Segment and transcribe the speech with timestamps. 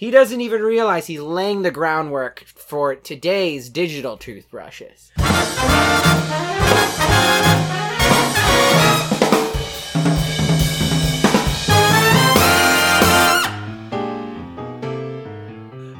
[0.00, 5.12] He doesn't even realize he's laying the groundwork for today's digital toothbrushes.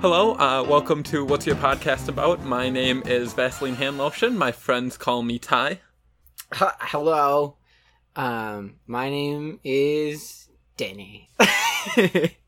[0.01, 2.43] Hello, uh, welcome to What's Your Podcast About?
[2.43, 4.39] My name is Vaseline Hand Lotion.
[4.39, 5.81] My friends call me Ty.
[6.55, 7.57] Hello.
[8.17, 10.49] Um, my name is
[10.79, 11.29] Denny.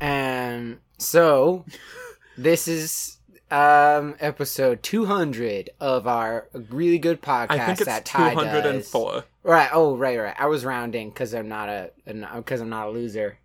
[0.00, 1.64] um, so
[2.38, 3.14] this is
[3.50, 8.90] um episode 200 of our really good podcast I think that it's Ty does.
[8.90, 9.24] 204.
[9.42, 9.70] Right.
[9.72, 10.36] Oh, right, right.
[10.38, 11.90] I was rounding because I'm not a
[12.36, 13.38] because I'm not a loser.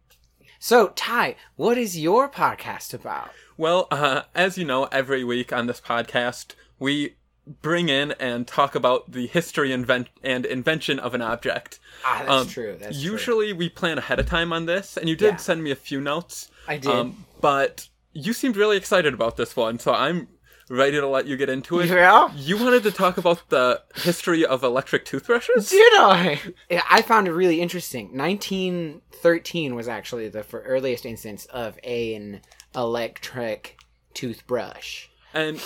[0.59, 3.31] So, Ty, what is your podcast about?
[3.57, 7.15] Well, uh, as you know, every week on this podcast, we
[7.61, 11.79] bring in and talk about the history invent- and invention of an object.
[12.05, 12.77] Ah, that's Um, true.
[12.79, 13.11] That's true.
[13.11, 15.35] Usually we plan ahead of time on this, and you did Yeah.
[15.38, 16.49] send me a few notes.
[16.67, 17.13] I did.
[17.41, 20.29] but you seemed really excited about this one, so I'm
[20.70, 21.90] ready to let you get into it.
[21.90, 22.31] Yeah?
[22.37, 25.70] You wanted to talk about the history of electric toothbrushes?
[25.70, 26.40] Did I?
[26.70, 28.15] Yeah, I found it really interesting.
[28.15, 32.41] 1913 was actually the earliest instance of an
[32.75, 33.77] electric
[34.13, 35.07] toothbrush.
[35.34, 35.59] And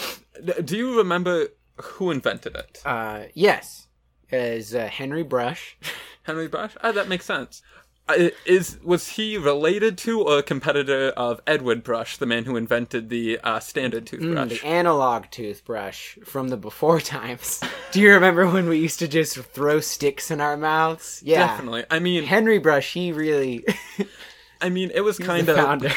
[0.63, 1.49] do you remember
[1.81, 2.81] who invented it?
[2.85, 3.87] Uh, yes,
[4.31, 5.77] is uh, Henry Brush.
[6.23, 6.75] Henry Brush?
[6.83, 7.61] Ah, that makes sense.
[8.09, 12.55] Uh, Is was he related to or a competitor of Edward Brush, the man who
[12.55, 14.61] invented the uh, standard Mm, toothbrush?
[14.61, 17.59] the analog toothbrush from the before times.
[17.91, 21.21] Do you remember when we used to just throw sticks in our mouths?
[21.25, 21.47] Yeah.
[21.47, 21.83] Definitely.
[21.91, 23.65] I mean, Henry Brush, he really
[24.61, 25.93] I mean, it was kind of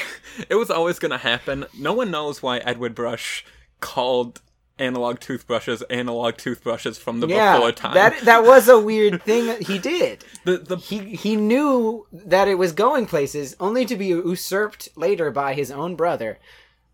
[0.49, 1.65] it was always going to happen.
[1.79, 3.45] No one knows why Edward Brush
[3.79, 4.41] called
[4.81, 7.95] analog toothbrushes analog toothbrushes from the yeah, before time.
[7.95, 10.25] that that was a weird thing he did.
[10.45, 15.31] the the He he knew that it was going places, only to be usurped later
[15.31, 16.39] by his own brother.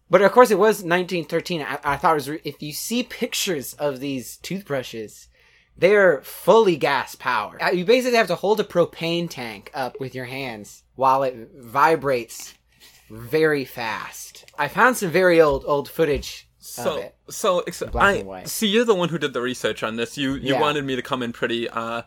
[0.09, 1.63] But of course, it was 1913.
[1.63, 5.29] I, I thought it was re- if you see pictures of these toothbrushes,
[5.77, 7.61] they're fully gas powered.
[7.61, 11.51] Uh, You basically have to hold a propane tank up with your hands while it
[11.57, 12.55] vibrates
[13.11, 14.45] very fast.
[14.59, 17.15] I found some very old old footage so it.
[17.29, 18.49] so ex- Black I and white.
[18.49, 18.67] see.
[18.69, 20.17] You're the one who did the research on this.
[20.19, 20.61] You you Yeah.
[20.61, 22.03] wanted me to come in pretty uh,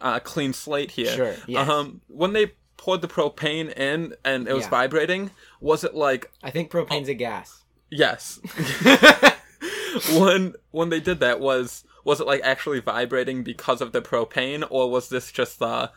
[0.00, 1.14] uh clean slate here.
[1.14, 1.68] Sure, yes.
[1.68, 4.70] Um, when they poured the propane in and it was Yeah.
[4.70, 5.30] vibrating,
[5.60, 7.64] was it like I think propane's a gas.
[7.90, 8.38] yes?
[10.18, 14.66] when when they did that was was it like actually vibrating because of the propane
[14.70, 15.90] or was this just the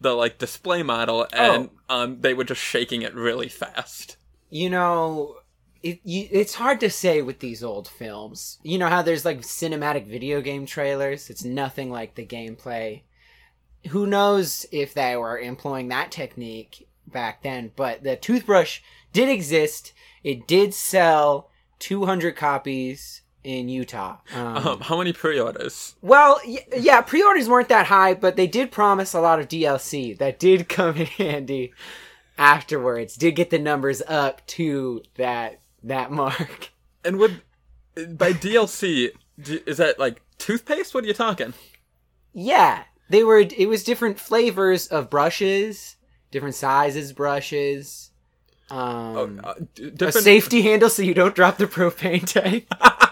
[0.00, 2.02] the like display model and Oh.
[2.02, 4.16] um they were just shaking it really fast?
[4.50, 5.36] you know
[5.82, 9.40] it, you, it's hard to say with these old films you know how there's like
[9.42, 13.02] cinematic video game trailers it's nothing like the gameplay
[13.90, 18.80] who knows if they were employing that technique back then but the toothbrush
[19.12, 19.92] did exist
[20.24, 25.94] it did sell 200 copies in utah um, Um, how many pre-orders?
[26.02, 30.18] well, y- yeah, pre-orders weren't that high, but they did promise a lot of DLC
[30.18, 31.72] that did come in handy
[32.36, 33.14] afterwards.
[33.16, 36.70] Did get the numbers up to that that mark.
[37.04, 37.40] And would
[38.16, 39.10] by DLC
[39.46, 40.94] is that like toothpaste?
[40.94, 41.54] What are you talking?
[42.32, 43.38] Yeah, they were.
[43.40, 45.96] It was different flavors of brushes,
[46.30, 48.10] different sizes brushes.
[48.70, 50.24] Um, Uh, d- a different.
[50.24, 52.66] safety handle so you don't drop the propane tank.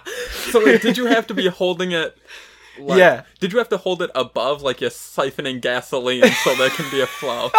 [0.50, 2.16] so like, did you have to be holding it?
[2.78, 3.22] Like, Yeah.
[3.40, 7.00] Did you have to hold it above like you're siphoning gasoline so there can be
[7.00, 7.50] a flow?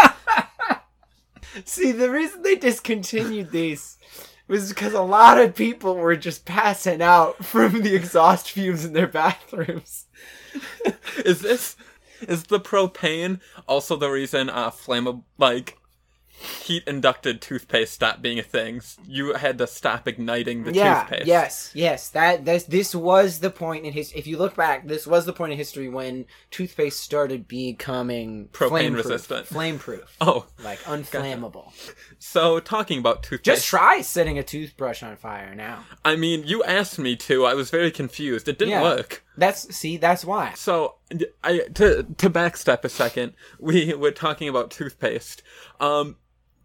[1.66, 3.98] See, the reason they discontinued these
[4.48, 8.94] was because a lot of people were just passing out from the exhaust fumes in
[8.94, 10.06] their bathrooms.
[11.26, 11.76] is this
[12.22, 15.78] is the propane also the reason uh flammable like
[16.40, 18.82] heat inducted toothpaste stopped being a thing?
[19.08, 21.26] You had to stop igniting the yeah, toothpaste.
[21.28, 22.10] yes, yes.
[22.10, 24.12] That this this was the point in his.
[24.14, 28.70] If you look back, this was the point in history when toothpaste started becoming Propane
[28.70, 29.48] flame-proof, resistant.
[29.48, 31.72] flame-proof, Oh, like unflammable.
[32.20, 33.44] so talking about toothpaste.
[33.58, 35.86] Just try setting a toothbrush on fire now.
[36.06, 37.46] I mean, you asked me to.
[37.46, 38.48] I was very confused.
[38.48, 38.82] It didn't Yeah.
[38.84, 39.24] work.
[39.38, 40.54] That's see, that's why.
[40.56, 40.96] So,
[41.44, 45.44] I to to backstep a second, we were talking about toothpaste.
[45.80, 46.16] Um,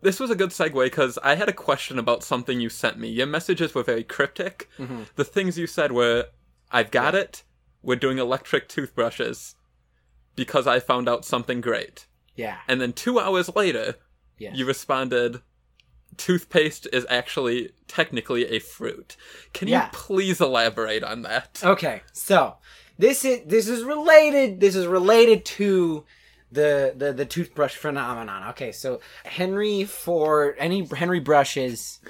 [0.03, 3.09] this was a good segue because I had a question about something you sent me.
[3.09, 4.69] Your messages were very cryptic.
[4.79, 5.03] Mm-hmm.
[5.17, 6.27] The things you said were,
[6.71, 7.45] "I've got it.
[7.83, 9.55] We're doing electric toothbrushes
[10.37, 12.07] because I found out something great."
[12.37, 12.59] Yeah.
[12.69, 13.97] And then two hours later,
[14.39, 14.57] Yes.
[14.57, 15.41] you responded,
[16.17, 19.17] "Toothpaste is actually technically a fruit."
[19.53, 19.85] Can Yeah.
[19.85, 21.61] you please elaborate on that?
[21.63, 22.57] Okay, so
[22.99, 24.61] this is this is related.
[24.61, 26.05] This is related to
[26.53, 28.51] the the the toothbrush phenomenon.
[28.51, 32.01] Okay, so Henry Ford, any Henry brushes,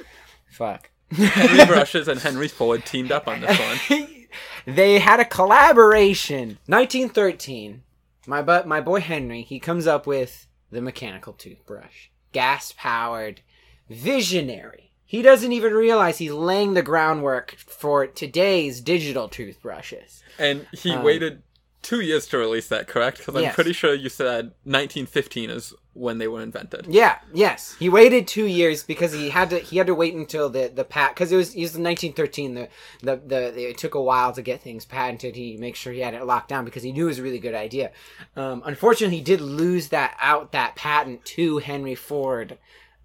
[0.50, 0.90] fuck.
[1.10, 4.08] Henry Brushes and Henry Ford teamed up on this one.
[4.66, 6.58] they had a collaboration.
[6.66, 7.82] 1913.
[8.26, 13.42] My but my boy Henry, he comes up with the mechanical toothbrush, gas powered,
[13.90, 14.90] visionary.
[15.04, 20.22] He doesn't even realize he's laying the groundwork for today's digital toothbrushes.
[20.38, 21.42] And he Um, waited
[21.82, 23.18] two years to release that, correct?
[23.18, 23.54] Because I'm Yes.
[23.54, 26.86] pretty sure you said 1915 is when they were invented.
[26.88, 27.76] Yeah, yes.
[27.78, 29.58] He waited two years because he had to.
[29.58, 32.54] He had to wait until the the pat because it was it was 1913.
[32.54, 32.68] The,
[33.02, 35.36] the the it took a while to get things patented.
[35.36, 37.38] He make sure he had it locked down because he knew it was a really
[37.38, 37.90] good idea.
[38.36, 42.56] Um, unfortunately, he did lose that out that patent to Henry Ford.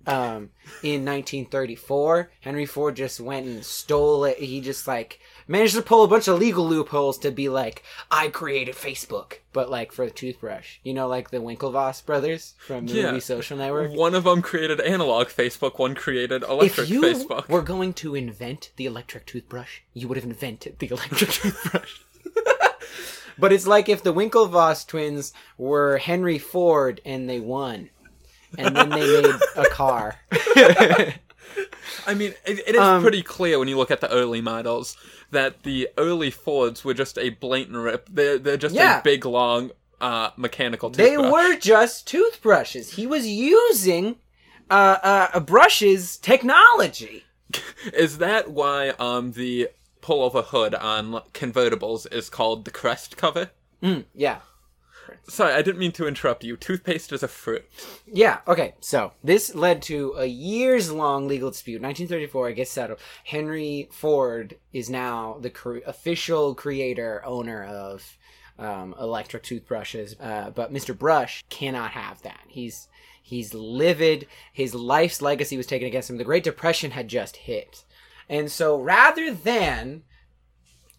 [0.05, 0.51] Um,
[0.83, 4.37] in 1934, Henry Ford just went and stole it.
[4.37, 8.27] He just like managed to pull a bunch of legal loopholes to be like, I
[8.29, 10.77] created Facebook, but like for a toothbrush.
[10.83, 13.07] You know, like the Winklevoss brothers from the Yeah.
[13.07, 13.91] movie Social Network.
[13.93, 16.83] One of them created analog Facebook, one created electric Facebook.
[16.83, 17.49] if you Facebook.
[17.49, 21.99] were going to invent the electric toothbrush, you would have invented the electric toothbrush.
[23.37, 27.89] but it's like if the Winklevoss twins were Henry Ford and they won,
[28.57, 30.15] and then they made a car.
[32.05, 34.97] I mean, it, it is Um, pretty clear when you look at the early models
[35.31, 38.07] that the early Fords were just a blatant rip.
[38.11, 38.99] They're, they're just Yeah.
[38.99, 42.91] a big, long uh, mechanical they were just toothbrushes.
[42.93, 44.17] He was using
[44.69, 47.23] uh, uh, a brush's technology.
[47.93, 49.69] Is that why um, the
[50.01, 53.49] pullover hood on convertibles is called the crest cover?
[53.81, 54.39] Mm, yeah.
[55.27, 56.57] Sorry, I didn't mean to interrupt you.
[56.57, 57.65] Toothpaste is a fruit.
[58.05, 58.75] Yeah, okay.
[58.79, 61.81] So this led to a years long legal dispute.
[61.81, 62.99] 1934, it gets settled.
[63.25, 68.17] Henry Ford is now the cre- official creator, owner of
[68.59, 70.15] um, electric toothbrushes.
[70.19, 70.97] Uh, but Mr.
[70.97, 72.41] Brush cannot have that.
[72.47, 72.87] He's
[73.21, 74.27] he's livid.
[74.53, 76.17] His life's legacy was taken against him.
[76.17, 77.83] The Great Depression had just hit.
[78.29, 80.03] And so rather than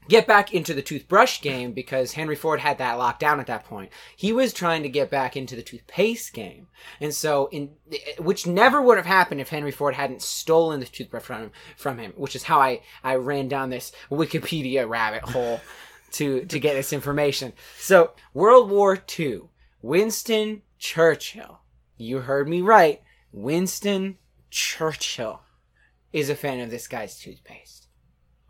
[0.08, 3.64] get back into the toothbrush game because Henry Ford had that locked down at that
[3.64, 3.90] point.
[4.16, 6.68] He was trying to get back into the toothpaste game.
[7.00, 7.70] And so in
[8.18, 11.98] which never would have happened if Henry Ford hadn't stolen the toothbrush from him, from
[11.98, 15.60] him, which is how I I ran down this Wikipedia rabbit hole
[16.12, 17.52] to to get this information.
[17.78, 19.42] So, World War II,
[19.82, 21.60] Winston Churchill.
[21.96, 23.02] You heard me right.
[23.32, 24.16] Winston
[24.50, 25.42] Churchill
[26.12, 27.87] is a fan of this guy's toothpaste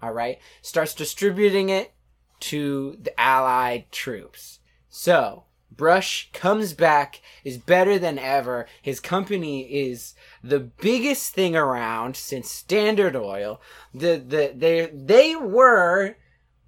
[0.03, 1.93] all right, starts distributing it
[2.41, 4.61] to the Allied troops.
[4.89, 8.67] So, Brush comes back, is better than ever.
[8.83, 13.61] His company is the biggest thing around since Standard Oil.
[13.95, 16.17] The the they they were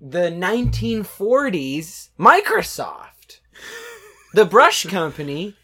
[0.00, 3.40] the 1940s Microsoft.
[4.32, 5.56] The Brush company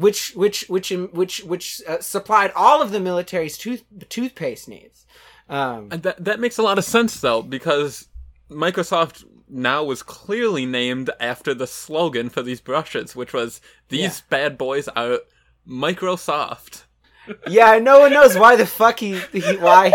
[0.00, 5.06] which which which which which uh, supplied all of the military's tooth toothpaste needs.
[5.48, 8.08] Um, And that that makes a lot of sense though, because
[8.50, 14.12] Microsoft now was clearly named after the slogan for these brushes, which was "These Yeah.
[14.30, 15.20] bad boys are
[15.68, 16.84] Microsoft."
[17.48, 19.92] Yeah, no one knows why the fuck he, he why.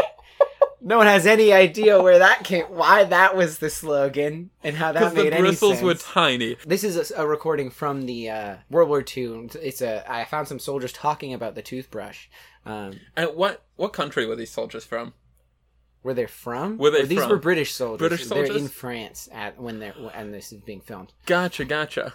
[0.79, 4.91] No one has any idea where that came, why that was the slogan, and how
[4.91, 6.55] that the made any bristles were tiny.
[6.65, 9.49] This is a, a recording from the uh, World War II.
[9.61, 10.09] It's a.
[10.09, 12.27] I found some soldiers talking about the toothbrush.
[12.65, 15.13] Um, And what what country were these soldiers from?
[16.05, 16.77] Where they're from?
[16.77, 17.31] Where they Or these from?
[17.31, 18.07] were British soldiers.
[18.07, 18.49] British soldiers.
[18.49, 21.11] They're in France at when they're and this is being filmed.
[21.25, 22.13] Gotcha, gotcha.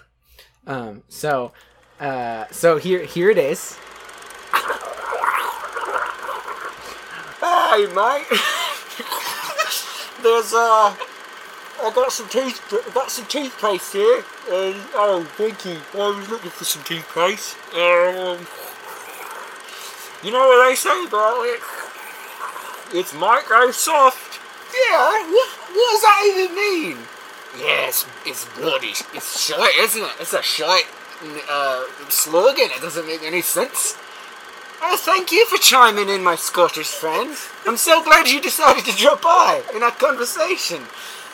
[0.64, 1.50] Um, so,
[1.98, 3.76] uh, so here here it is.
[7.40, 8.26] Hey, mate.
[10.22, 10.94] There's uh,
[11.82, 12.60] I got some tooth,
[12.94, 14.18] got some toothpaste here.
[14.18, 15.78] Um, oh, thank you.
[15.94, 17.56] I was looking for some toothpaste.
[17.74, 18.46] Um,
[20.22, 21.60] you know what they say about it?
[22.92, 24.40] It's Microsoft.
[24.74, 25.30] Yeah.
[25.30, 26.98] What, what does that even mean?
[27.58, 28.94] Yeah, it's, it's bloody.
[29.14, 30.10] It's shite, isn't it?
[30.20, 30.86] It's a shite
[31.48, 32.68] uh, slogan.
[32.70, 33.96] It doesn't make any sense.
[34.82, 37.48] Oh, thank you for chiming in, my Scottish friends.
[37.66, 40.82] I'm so glad you decided to drop by in our conversation.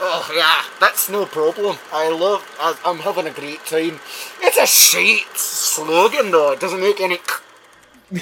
[0.00, 1.78] Oh, yeah, that's no problem.
[1.92, 4.00] I love, I, I'm having a great time.
[4.40, 6.52] It's a shit slogan, though.
[6.52, 7.18] It doesn't make any.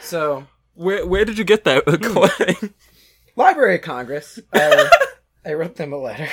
[0.00, 1.90] so, Where where did you get that hmm.
[1.90, 2.74] recording?
[3.36, 4.38] Library of Congress.
[4.52, 4.88] I, uh,
[5.50, 6.28] I wrote them a letter.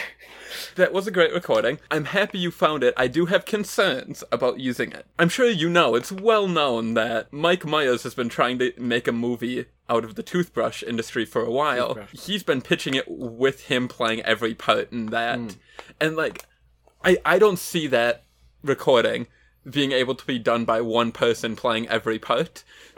[0.75, 1.79] that was a great recording.
[1.89, 2.93] I'm happy you found it.
[2.95, 5.05] I do have concerns about using it.
[5.17, 9.07] I'm sure you know it's well known that Mike Myers has been trying to make
[9.07, 11.95] a movie out of the toothbrush industry for a while.
[11.95, 12.25] Toothbrush.
[12.25, 15.39] He's been pitching it with him playing every part in that.
[15.39, 15.47] Hmm.
[15.99, 16.45] And like
[17.03, 18.23] I I don't see that
[18.63, 19.27] recording
[19.69, 22.63] being able to be done by one person playing every part.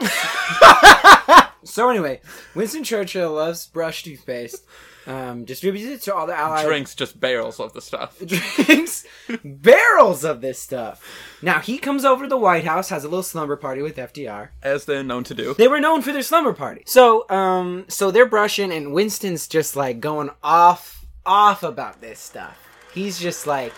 [1.64, 2.20] So anyway,
[2.54, 4.64] Winston Churchill loves brush toothpaste.
[5.06, 6.64] Um, distributes it to all the allies.
[6.64, 8.18] Drinks just barrels of the stuff.
[8.26, 9.04] drinks
[9.44, 11.06] barrels of this stuff.
[11.42, 14.48] Now he comes over to the White House, has a little slumber party with FDR.
[14.62, 15.52] As they're known to do.
[15.52, 16.84] They were known for their slumber party.
[16.86, 22.58] So, um, so they're brushing, and Winston's just like going off, off about this stuff.
[22.94, 23.74] He's just like,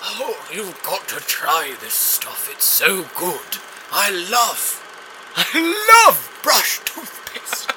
[0.00, 2.48] Oh, you've got to try this stuff.
[2.52, 3.58] It's so good.
[3.90, 4.87] I love,
[5.40, 7.70] I love brush toothpaste.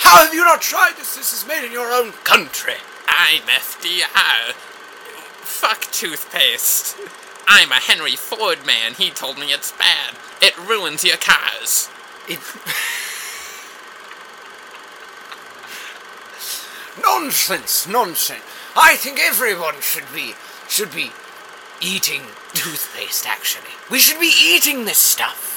[0.00, 1.14] How have you not tried this?
[1.14, 2.74] This is made in your own country.
[3.06, 4.52] I'm FDR.
[4.52, 6.96] Fuck toothpaste.
[7.46, 8.94] I'm a Henry Ford man.
[8.94, 10.16] He told me it's bad.
[10.42, 11.88] It ruins your cars.
[12.28, 12.40] It...
[17.04, 18.42] nonsense, nonsense.
[18.74, 20.34] I think everyone should be
[20.68, 21.12] should be
[21.80, 22.22] eating
[22.52, 23.28] toothpaste.
[23.28, 25.55] Actually, we should be eating this stuff.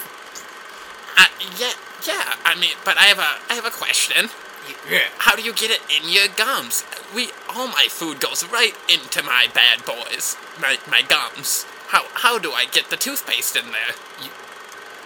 [1.20, 1.28] Uh,
[1.60, 1.74] yeah,
[2.08, 2.36] yeah.
[2.46, 4.30] I mean, but I have a, I have a question.
[4.90, 5.08] Yeah.
[5.18, 6.86] How do you get it in your gums?
[7.14, 11.66] We, all my food goes right into my bad boys, my, my gums.
[11.88, 13.96] How, how do I get the toothpaste in there?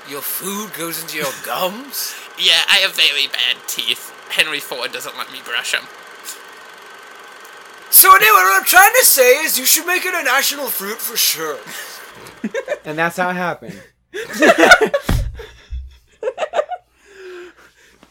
[0.10, 2.15] Your food goes into your gums.
[2.36, 4.12] Yeah, I have very bad teeth.
[4.29, 5.84] Henry Ford doesn't let me brush them.
[7.91, 10.98] So anyway, what I'm trying to say is, you should make it a national fruit
[10.98, 11.60] for sure.
[12.86, 13.84] and that's how it happened.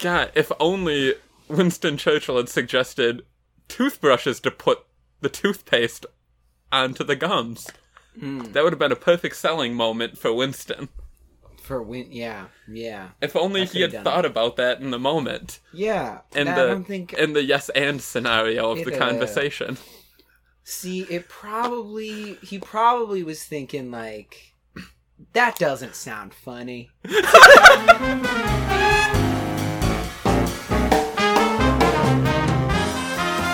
[0.02, 1.14] God, if only
[1.48, 3.22] Winston Churchill had suggested
[3.68, 4.80] toothbrushes to put
[5.20, 6.04] the toothpaste
[6.70, 7.68] onto the gums.
[8.16, 10.88] That would have been a perfect selling moment for Winston.
[11.62, 15.60] For win, yeah, yeah, If only he had thought about that in the moment.
[15.72, 16.18] yeah.
[16.34, 17.12] In the I don't think.
[17.12, 19.78] in the yes and scenario of It, the uh, conversation.
[20.64, 24.54] See, it probably he probably was thinking like,
[25.34, 26.90] that doesn't sound funny.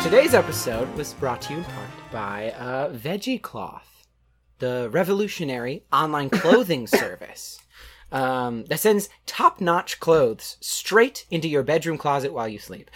[0.08, 4.06] Today's episode was brought to you in part by uh, Veggie Cloth,
[4.58, 7.60] the revolutionary online clothing service
[8.10, 12.90] um, that sends top-notch clothes straight into your bedroom closet while you sleep.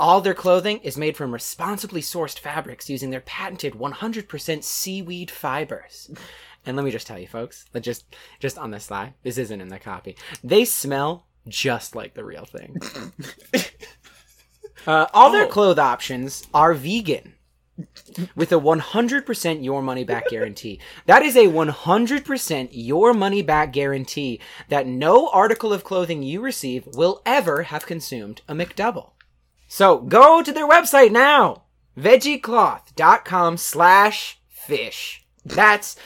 [0.00, 6.10] All their clothing is made from responsibly sourced fabrics using their patented 100% seaweed fibers.
[6.64, 8.06] And let me just tell you, folks, just
[8.40, 10.16] just on the sly, this isn't in the copy.
[10.42, 12.80] They smell just like the real thing.
[14.86, 15.48] Uh, all their Oh.
[15.48, 17.34] clothes options are vegan
[18.36, 20.78] with a 100% your money back guarantee.
[21.06, 26.86] That is a 100% your money back guarantee that no article of clothing you receive
[26.94, 29.10] will ever have consumed a McDouble.
[29.66, 31.64] So go to their website now,
[31.98, 35.24] veggieCloth.com slash fish.
[35.44, 35.96] That's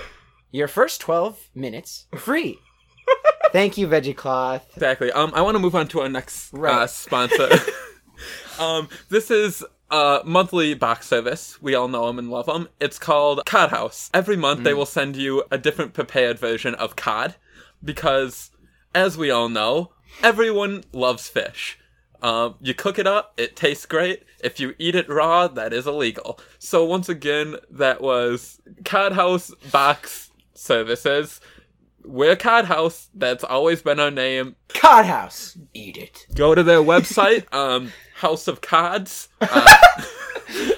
[0.51, 2.59] your first 12 minutes free.
[3.53, 4.67] Thank you, Veggie Cloth.
[4.75, 5.11] Exactly.
[5.13, 7.49] Um, I want to move on to our next uh, sponsor.
[8.59, 11.61] um, this is a monthly box service.
[11.61, 12.69] We all know them and love them.
[12.81, 14.11] It's called Cod House.
[14.15, 14.65] Every month Mm.
[14.65, 17.35] they will send you a different prepared version of cod,
[17.83, 18.51] because,
[18.95, 19.93] as we all know,
[20.23, 21.79] everyone loves fish.
[22.23, 24.25] Um, you cook it up, it tastes great.
[24.43, 26.39] If you eat it raw, that is illegal.
[26.59, 31.41] So once again, that was Cod House box services.
[32.05, 33.09] We're Cod House.
[33.15, 34.57] That's always been our name.
[34.69, 35.57] Cod House.
[35.73, 36.27] Eat it.
[36.35, 39.29] Go to their website, um, House of Cards.
[39.41, 39.47] Uh,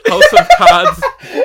[0.06, 1.02] House of Cods.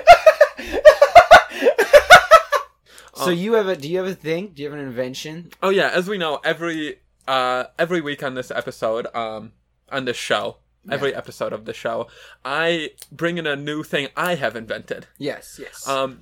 [3.17, 4.51] So you have a, do you have a thing?
[4.53, 5.51] Do you have an invention?
[5.61, 9.51] Oh yeah, as we know, every uh, every week on this episode, um,
[9.91, 10.57] on this show,
[10.89, 12.07] every episode of the show,
[12.45, 15.07] I bring in a new thing I have invented.
[15.17, 15.87] Yes, yes.
[15.87, 16.21] Um,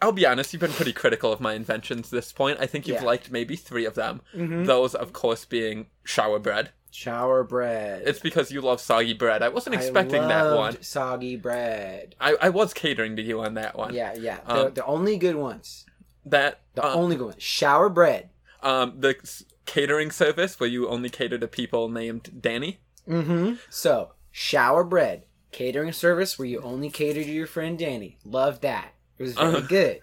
[0.00, 2.58] I'll be honest, you've been pretty critical of my inventions this point.
[2.60, 3.04] I think you've Yeah.
[3.06, 4.22] liked maybe three of them.
[4.32, 6.70] Those, of course, being shower bread.
[6.90, 8.04] Shower bread.
[8.06, 9.42] It's because you love soggy bread.
[9.42, 10.80] I wasn't expecting I that one.
[10.80, 12.14] Soggy bread.
[12.20, 13.92] I, I was catering to you on that one.
[13.92, 14.38] Yeah, yeah.
[14.46, 15.84] The, Um, the only good ones.
[16.24, 17.42] That The uh, only good ones.
[17.42, 18.30] Shower bread.
[18.62, 19.14] um the
[19.66, 22.78] catering service where you only cater to people named Danny.
[23.08, 23.54] Mm-hmm.
[23.70, 25.24] So, shower bread.
[25.52, 28.18] Catering service where you only cater to your friend Danny.
[28.24, 28.92] Love that.
[29.18, 29.66] It was very Uh-huh.
[29.68, 30.00] good.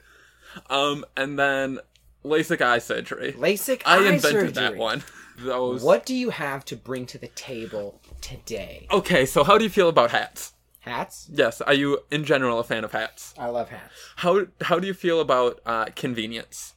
[0.70, 1.80] Um, and then
[2.24, 3.34] LASIK eye surgery.
[3.34, 4.52] LASIK I eye invented surgery.
[4.52, 5.04] that one.
[5.38, 5.82] Those.
[5.84, 8.88] What do you have to bring to the table today?
[8.92, 10.54] Okay, so how do you feel about hats?
[10.82, 11.30] Hats?
[11.32, 13.36] Yes, are you in general a fan of hats?
[13.38, 13.94] I love hats.
[14.18, 16.74] How how do you feel about uh, convenience?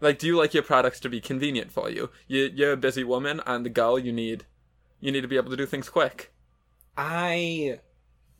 [0.00, 2.10] Like, do you like your products to be convenient for you?
[2.26, 3.94] you you're a busy woman on the go.
[3.96, 4.44] You need
[5.00, 6.32] you need to be able to do things quick.
[6.96, 7.78] I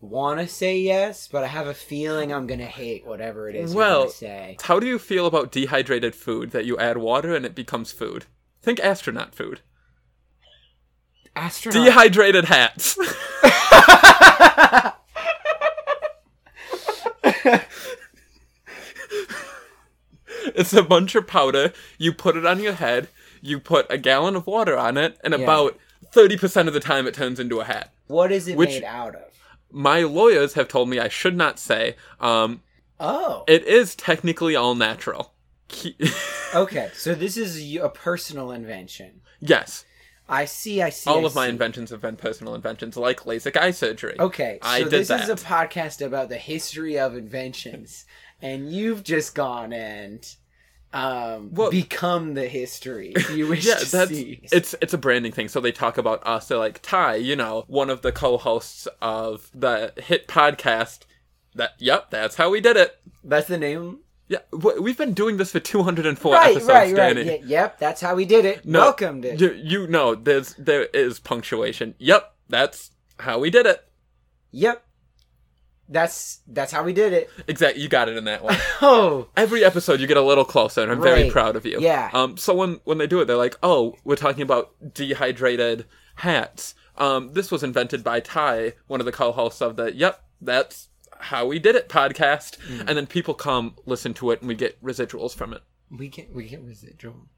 [0.01, 3.73] want to say yes, but I have a feeling I'm gonna hate whatever it is
[3.73, 4.57] Well- say.
[4.63, 8.27] How do you feel about dehydrated food that you add water and it becomes food?
[8.61, 9.61] Think astronaut food.
[11.37, 11.85] Astronaut.
[11.85, 12.97] Dehydrated hats.
[20.55, 21.73] it's a bunch of powder.
[21.99, 23.09] You put it on your head.
[23.41, 25.41] You put a gallon of water on it, and Yeah.
[25.41, 25.79] about
[26.13, 27.91] thirty percent of the time, it turns into a hat.
[28.09, 29.23] what is it Which- made out of?
[29.71, 31.97] My lawyers have told me I should not say.
[32.21, 32.63] Um,
[33.01, 35.33] Oh, it is technically all natural.
[36.55, 36.91] Okay.
[36.93, 39.23] So this is a personal invention.
[39.41, 39.87] yes,
[40.29, 40.81] I see.
[40.83, 41.11] I see.
[41.11, 44.17] all I of my inventions have been personal inventions, like LASIK eye surgery.
[44.19, 48.05] Okay, so I this is a podcast about the history of inventions,
[48.43, 50.25] and you've just gone and
[50.93, 53.15] um, Well- become the history.
[53.33, 54.41] You wish yeah, to that's see.
[54.53, 55.49] it's it's a branding thing.
[55.49, 56.49] So they talk about us.
[56.49, 61.01] They're like Ty, you know, one of the co-hosts of the hit podcast.
[61.55, 62.99] That yep, that's how we did it.
[63.25, 63.99] That's the name.
[64.29, 67.15] Yeah, we've been doing this for 204 Right, episodes, right, right.
[67.15, 67.25] Danny.
[67.25, 68.65] Yeah, yep, that's how we did it.
[68.65, 69.41] No, Welcomed it.
[69.41, 71.95] You, you know, there's there is punctuation.
[71.99, 73.85] Yep, that's how we did it.
[74.53, 74.83] Yep,
[75.89, 77.31] that's that's how we did it.
[77.47, 78.57] Exactly, you got it in that one.
[78.81, 81.79] Oh, Every episode, you get a little closer, and I'm very proud of you.
[81.81, 82.11] Yeah.
[82.15, 82.37] Um.
[82.37, 85.85] So when when they do it, they're like, "Oh, we're talking about dehydrated
[86.17, 87.33] hats." Um.
[87.35, 90.89] This was invented by Ty, one of the co-hosts of the Yep, that's
[91.23, 92.59] how we did it podcast.
[92.69, 92.81] Mm.
[92.89, 95.63] And then people come listen to it, and we get residuals from it.
[95.91, 97.29] we get we get residual.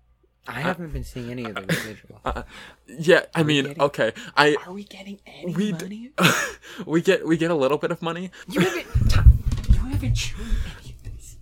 [0.46, 2.20] I uh, haven't been seeing any of the uh, residual.
[2.24, 2.42] Uh,
[2.98, 3.22] yeah.
[3.34, 4.12] I mean, getting- okay.
[4.36, 6.10] I Are we getting any we money?
[6.16, 6.30] d-
[6.86, 8.30] we get we get a little bit of money.
[8.48, 8.86] you haven't.
[9.74, 10.40] You haven't shown
[10.80, 11.36] any of this.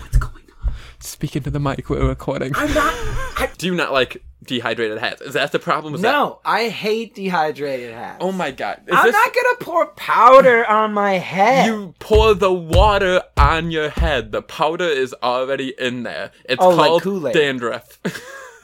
[0.00, 0.72] What's going on?
[1.00, 2.52] Speaking to the mic, we're recording.
[2.56, 2.92] I'm not.
[3.38, 5.20] I, Do you not like dehydrated hats?
[5.22, 5.94] Is that the problem?
[5.94, 8.18] Is that- no, I hate dehydrated hats.
[8.20, 8.82] Oh my god.
[8.86, 11.66] Is I'm this- not gonna pour powder on my head.
[11.66, 14.32] You pour the water on your head.
[14.32, 16.30] The powder is already in there.
[16.44, 17.34] It's Oh, called Kool-Aid.
[17.34, 17.98] dandruff.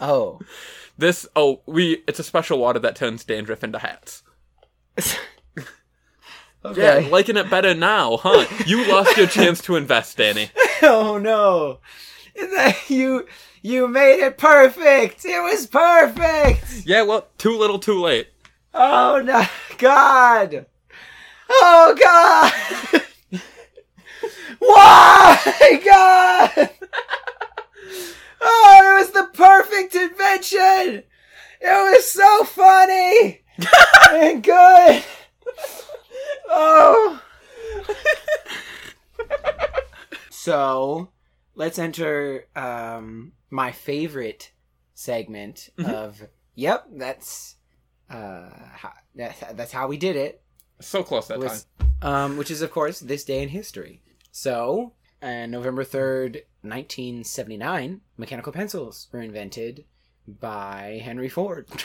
[0.04, 0.40] Oh.
[0.98, 4.22] this oh we it's a special water that turns dandruff into hats.
[6.64, 7.02] Okay.
[7.02, 8.46] Yeah, liking it better now, huh?
[8.66, 10.48] You lost your chance to invest, Danny.
[10.82, 11.80] oh no.
[12.54, 13.26] That- You
[13.62, 15.24] you made it perfect.
[15.24, 16.84] It was perfect.
[16.86, 18.28] Yeah, well, too little, too late.
[18.74, 19.44] Oh no,
[19.78, 20.66] God.
[21.50, 23.02] Oh God.
[24.58, 26.70] Why, God?
[28.40, 31.02] Oh, it was the perfect invention.
[31.60, 33.42] It was so funny
[34.10, 35.04] and good.
[36.48, 37.20] Oh.
[40.30, 41.08] so,
[41.54, 44.52] let's enter um, my favorite
[44.94, 46.22] segment of.
[46.54, 47.56] Yep, that's
[48.10, 50.42] uh, how, that's that's how we did it.
[50.80, 51.88] So close that time.
[52.02, 54.02] Um, which is of course this day in history.
[54.32, 59.84] So, on November third, nineteen seventy nine, mechanical pencils were invented
[60.26, 61.68] by Henry Ford.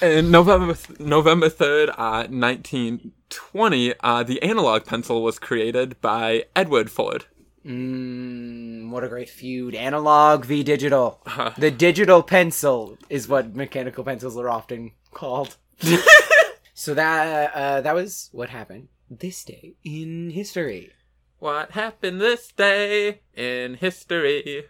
[0.00, 6.90] And November November third, uh, nineteen twenty, uh, the analog pencil was created by Edward
[6.90, 7.26] Ford.
[7.66, 9.74] Mm, what a great feud.
[9.74, 11.20] Analog v digital.
[11.58, 15.56] The digital pencil is what mechanical pencils are often called.
[16.74, 20.90] so that uh, that was what happened this day in history.
[21.38, 24.64] What happened this day in history?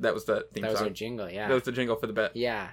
[0.00, 0.88] That was the theme That was song.
[0.88, 1.48] our jingle, yeah.
[1.48, 2.32] that was the jingle for the bit.
[2.34, 2.70] yeah.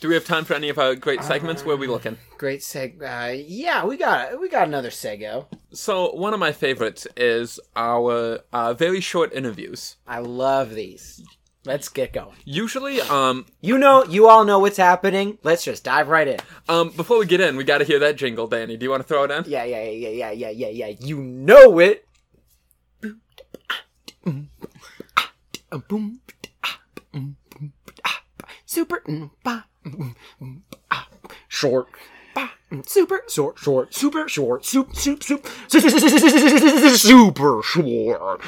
[0.00, 1.64] Do we have time for any of our great segments?
[1.64, 2.18] Where are we looking?
[2.38, 3.00] Great seg.
[3.02, 5.48] Uh, yeah, we got we got another sego.
[5.72, 9.96] So one of my favorites is our uh, very short interviews.
[10.06, 11.22] I love these.
[11.64, 12.36] Let's get going.
[12.44, 15.38] Usually, um, You know, you all know what's happening.
[15.42, 16.38] Let's just dive right in.
[16.68, 18.76] um, before we get in, we got to hear that jingle, Danny.
[18.76, 19.44] Do you want to throw it in?
[19.48, 20.94] Yeah, yeah, yeah, yeah, yeah, yeah, yeah.
[21.00, 22.06] You know it.
[28.76, 30.60] Super mm, mm, mm,
[31.48, 31.88] short.
[32.84, 38.42] Super short, short, super short, soup, soup, soup, super short, super short,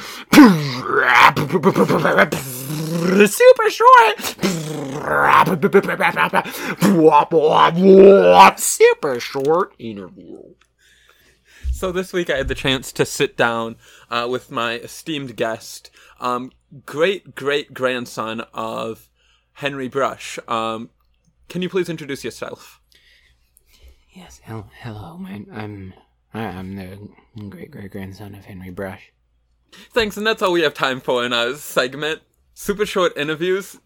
[8.59, 10.43] super short interview.
[11.71, 13.77] So this week I had the chance to sit down
[14.11, 15.89] uh, with my esteemed guest,
[16.19, 16.51] um,
[16.85, 19.09] great great grandson of
[19.59, 20.39] Henry Brush.
[20.47, 20.89] Um,
[21.49, 22.79] can you please introduce yourself?
[24.13, 25.17] Yes, hello, hello.
[25.17, 25.93] My, I'm
[26.33, 26.97] I'm the
[27.49, 29.11] great great grandson of Henry Brush.
[29.91, 32.21] Thanks, and that's all we have time for in our segment.
[32.53, 33.77] super short interviews.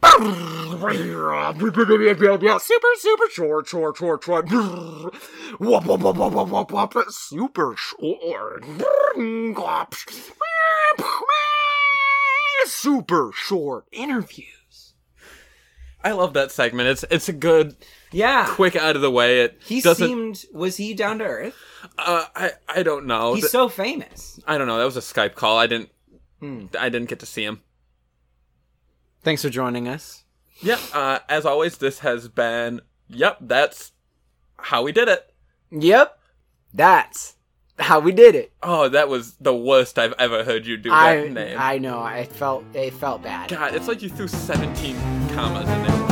[2.62, 4.50] Super, super short, short, short, short.
[4.50, 5.12] Super
[7.76, 8.64] short.
[12.66, 14.63] Super short interviews.
[16.04, 16.90] I love that segment.
[16.90, 17.76] It's it's a good,
[18.12, 18.46] Yeah.
[18.50, 19.42] quick out of the way.
[19.42, 20.06] It He doesn't.
[20.08, 21.56] seemed was he down to earth?
[21.98, 23.34] uh, I I don't know.
[23.36, 24.40] He's Th- so famous.
[24.46, 24.78] I don't know.
[24.78, 25.58] That was a Skype call.
[25.58, 25.90] I didn't.
[26.40, 26.66] Hmm.
[26.80, 27.62] I didn't get to see him.
[29.24, 30.24] Thanks for joining us.
[30.60, 30.80] Yeah.
[30.94, 32.82] Uh, as always, this has been.
[33.08, 33.38] Yep.
[33.42, 33.92] That's
[34.58, 35.34] how we did it.
[35.72, 36.20] Yep.
[36.74, 37.36] That's
[37.80, 38.52] how we did it.
[38.62, 41.58] Oh, that was the worst I've ever heard you do that I name.
[41.60, 42.00] I know.
[42.02, 43.50] I felt it felt bad.
[43.50, 44.96] God, it's like you threw 17
[45.34, 46.03] commas in there.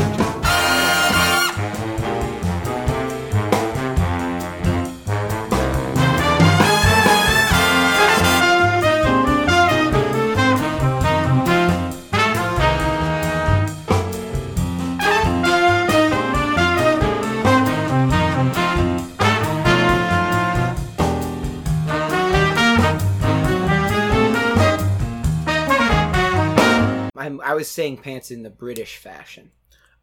[27.71, 29.51] Saying pants in the British fashion.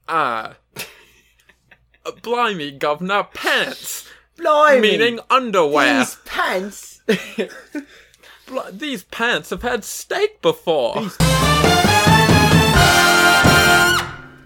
[0.08, 0.56] Ah.
[2.06, 4.08] Uh, Blimey, governor, pants!
[4.36, 5.98] Blimey, Meaning underwear.
[5.98, 7.02] these pants.
[8.46, 11.00] Bl- these pants have had steak before.
[11.02, 11.16] These